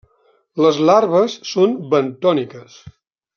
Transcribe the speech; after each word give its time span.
Les 0.65 0.79
larves 0.91 1.35
són 1.51 1.75
bentòniques. 1.93 2.81